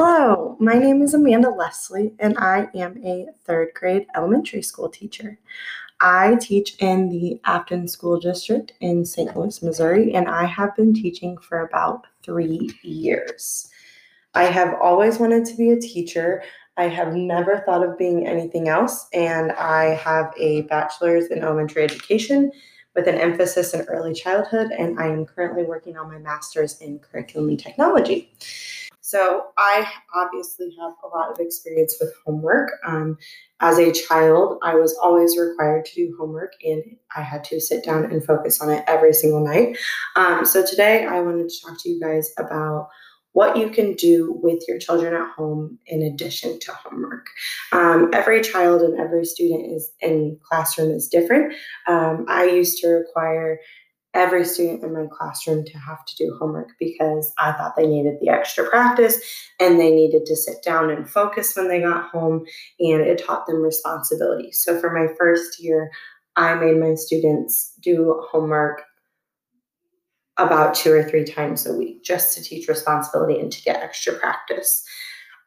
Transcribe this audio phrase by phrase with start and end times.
[0.00, 5.40] Hello, my name is Amanda Leslie, and I am a third grade elementary school teacher.
[5.98, 9.36] I teach in the Affton School District in St.
[9.36, 13.68] Louis, Missouri, and I have been teaching for about three years.
[14.34, 16.44] I have always wanted to be a teacher.
[16.76, 21.82] I have never thought of being anything else, and I have a bachelor's in elementary
[21.82, 22.52] education
[22.94, 27.00] with an emphasis in early childhood, and I am currently working on my master's in
[27.00, 28.32] curriculum and technology.
[29.08, 32.72] So I obviously have a lot of experience with homework.
[32.86, 33.16] Um,
[33.58, 36.82] as a child, I was always required to do homework, and
[37.16, 39.78] I had to sit down and focus on it every single night.
[40.14, 42.90] Um, so today, I wanted to talk to you guys about
[43.32, 47.28] what you can do with your children at home in addition to homework.
[47.72, 51.54] Um, every child and every student is in classroom is different.
[51.86, 53.58] Um, I used to require
[54.18, 58.18] every student in my classroom to have to do homework because I thought they needed
[58.20, 59.20] the extra practice
[59.60, 62.44] and they needed to sit down and focus when they got home,
[62.80, 64.52] and it taught them responsibility.
[64.52, 65.90] So for my first year,
[66.36, 68.82] I made my students do homework
[70.36, 74.14] about two or three times a week just to teach responsibility and to get extra
[74.14, 74.84] practice.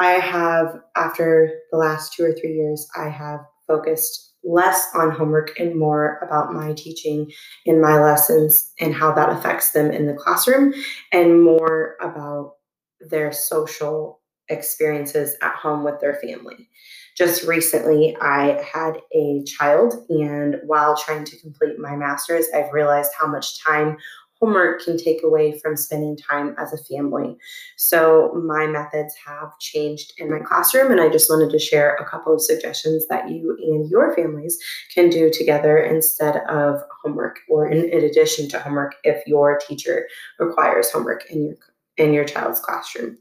[0.00, 5.58] I have, after the last two or three years, I have focused less on homework
[5.58, 7.30] and more about my teaching
[7.66, 10.72] in my lessons and how that affects them in the classroom,
[11.12, 12.54] and more about
[13.00, 16.68] their social experiences at home with their family.
[17.16, 23.12] Just recently, I had a child, and while trying to complete my master's, I've realized
[23.18, 23.96] how much time
[24.40, 27.36] homework can take away from spending time as a family.
[27.76, 32.08] So my methods have changed in my classroom, and I just wanted to share a
[32.08, 34.58] couple of suggestions that you and your families
[34.94, 40.08] can do together instead of homework or in, in addition to homework if your teacher
[40.38, 41.56] requires homework in your
[41.96, 43.18] in your child's classroom.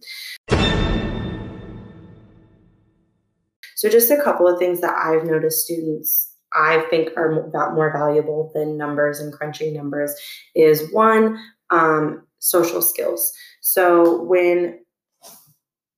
[3.76, 8.52] So just a couple of things that I've noticed students I think are more valuable
[8.54, 10.16] than numbers and crunching numbers
[10.56, 11.40] is one,
[11.70, 13.32] um, social skills.
[13.62, 14.80] So when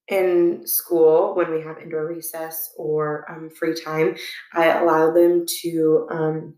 [0.07, 4.17] in school, when we have indoor recess or um, free time,
[4.53, 6.56] I allow them to um,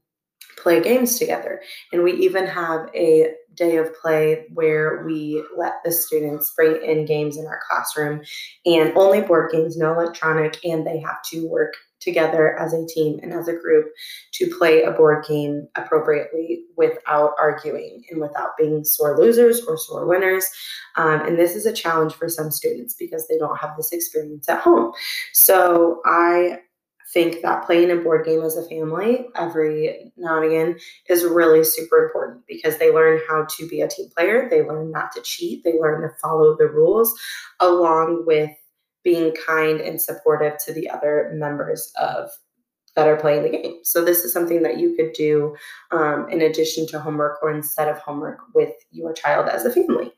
[0.58, 1.62] play games together.
[1.92, 7.06] And we even have a day of play where we let the students bring in
[7.06, 8.22] games in our classroom
[8.66, 13.20] and only board games, no electronic, and they have to work together as a team
[13.24, 13.88] and as a group
[14.34, 20.06] to play a board game appropriately without arguing and without being sore losers or sore
[20.06, 20.46] winners.
[20.96, 24.50] Um, and this is a challenge for some students because they don't have this experience
[24.50, 24.94] at home.
[25.34, 26.60] So I
[27.14, 31.64] think that playing a board game as a family every now and again is really
[31.64, 35.22] super important because they learn how to be a team player, they learn not to
[35.22, 37.14] cheat, they learn to follow the rules
[37.60, 38.50] along with
[39.04, 42.30] being kind and supportive to the other members of
[42.96, 43.80] that are playing the game.
[43.84, 45.56] So this is something that you could do
[45.92, 50.12] um, in addition to homework or instead of homework with your child as a family.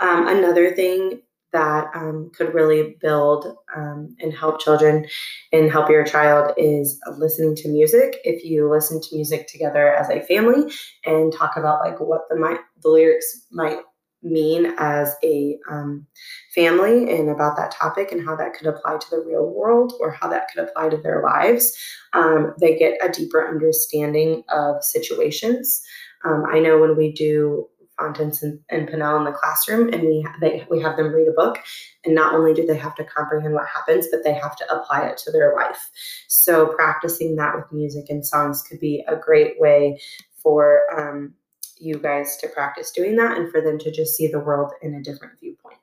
[0.00, 1.22] Um, another thing
[1.52, 5.06] that um, could really build um, and help children
[5.52, 8.18] and help your child is listening to music.
[8.24, 10.70] If you listen to music together as a family
[11.06, 13.78] and talk about like what the might the lyrics might
[14.22, 16.06] mean as a um,
[16.54, 20.10] family and about that topic and how that could apply to the real world or
[20.10, 21.76] how that could apply to their lives,
[22.12, 25.82] um, they get a deeper understanding of situations.
[26.24, 27.68] Um, I know when we do
[27.98, 31.32] Fountas and, and Pinnell in the classroom, and we they, we have them read a
[31.32, 31.58] book,
[32.04, 35.06] and not only do they have to comprehend what happens, but they have to apply
[35.06, 35.90] it to their life.
[36.28, 40.00] So practicing that with music and songs could be a great way
[40.36, 41.34] for um,
[41.80, 44.94] you guys to practice doing that and for them to just see the world in
[44.94, 45.78] a different viewpoint.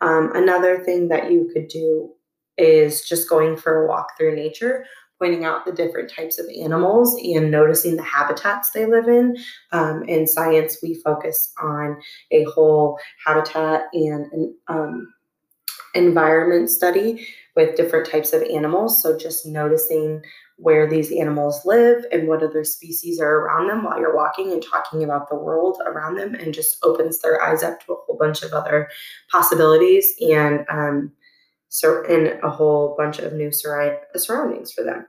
[0.00, 2.12] Um, another thing that you could do
[2.58, 4.84] is just going for a walk through nature,
[5.18, 9.36] pointing out the different types of animals and noticing the habitats they live in.
[9.70, 12.00] Um, in science, we focus on
[12.30, 15.12] a whole habitat and um,
[15.94, 19.02] environment study with different types of animals.
[19.02, 20.22] So just noticing
[20.56, 24.62] where these animals live and what other species are around them while you're walking and
[24.62, 28.16] talking about the world around them and just opens their eyes up to a whole
[28.18, 28.88] bunch of other
[29.30, 31.12] possibilities and um,
[31.68, 35.06] so a whole bunch of new sur- surroundings for them.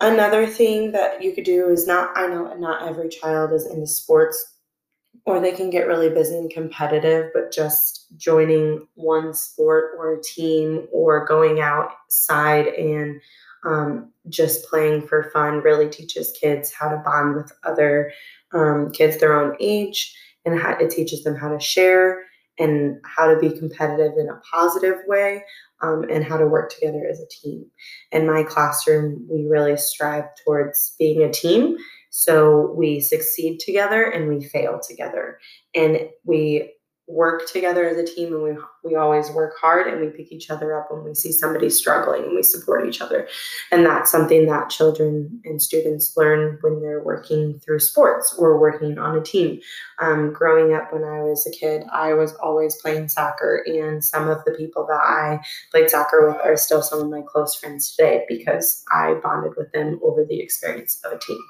[0.00, 3.86] Another thing that you could do is not I know not every child is into
[3.86, 4.57] sports
[5.24, 10.22] or they can get really busy and competitive, but just joining one sport or a
[10.22, 13.20] team or going outside and
[13.66, 18.12] um, just playing for fun really teaches kids how to bond with other
[18.52, 22.22] um, kids their own age and how, it teaches them how to share
[22.58, 25.42] and how to be competitive in a positive way
[25.82, 27.64] um, and how to work together as a team.
[28.12, 31.76] In my classroom, we really strive towards being a team.
[32.10, 35.38] So we succeed together and we fail together.
[35.74, 36.72] And we
[37.08, 40.50] work together as a team and we we always work hard and we pick each
[40.50, 43.26] other up when we see somebody struggling and we support each other.
[43.72, 48.98] And that's something that children and students learn when they're working through sports or working
[48.98, 49.60] on a team.
[50.00, 54.28] Um, growing up when i was a kid i was always playing soccer and some
[54.28, 55.40] of the people that i
[55.72, 59.72] played soccer with are still some of my close friends today because i bonded with
[59.72, 61.40] them over the experience of a team.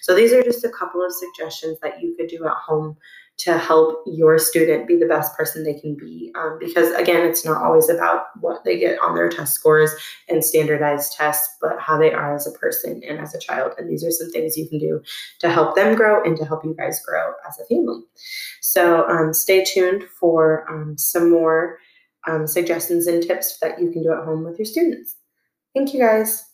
[0.00, 2.96] So these are just a couple of suggestions that you could do at home
[3.38, 6.32] to help your student be the best person they can be.
[6.36, 9.90] Um, because again, it's not always about what they get on their test scores
[10.28, 13.72] and standardized tests, but how they are as a person and as a child.
[13.78, 15.02] And these are some things you can do
[15.40, 18.02] to help them grow and to help you guys grow as a family.
[18.60, 21.78] So um, stay tuned for um, some more
[22.28, 25.16] um, suggestions and tips that you can do at home with your students.
[25.74, 26.51] Thank you guys.